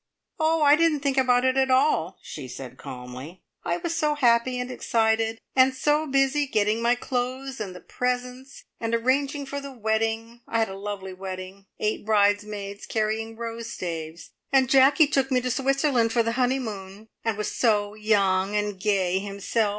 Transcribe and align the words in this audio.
"Oh! 0.39 0.63
I 0.63 0.75
didn't 0.75 1.01
think 1.01 1.19
about 1.19 1.45
it 1.45 1.57
at 1.57 1.69
all," 1.69 2.17
she 2.23 2.47
said 2.47 2.75
calmly. 2.75 3.43
"I 3.63 3.77
was 3.77 3.95
so 3.95 4.15
happy, 4.15 4.59
and 4.59 4.71
excited. 4.71 5.39
And 5.55 5.75
so 5.75 6.07
busy 6.07 6.47
getting 6.47 6.81
my 6.81 6.95
clothes, 6.95 7.59
and 7.59 7.75
the 7.75 7.81
presents, 7.81 8.63
and 8.79 8.95
arranging 8.95 9.45
for 9.45 9.61
the 9.61 9.71
wedding. 9.71 10.41
I 10.47 10.57
had 10.57 10.69
a 10.69 10.75
lovely 10.75 11.13
wedding. 11.13 11.67
Eight 11.79 12.03
bridesmaids 12.03 12.87
carrying 12.87 13.35
rose 13.37 13.69
staves. 13.71 14.31
And 14.51 14.71
Jacky 14.71 15.05
took 15.05 15.29
me 15.29 15.39
to 15.39 15.51
Switzerland 15.51 16.11
for 16.13 16.23
the 16.23 16.31
honeymoon, 16.31 17.09
and 17.23 17.37
was 17.37 17.51
so 17.51 17.93
young 17.93 18.55
and 18.55 18.79
gay 18.79 19.19
himself. 19.19 19.69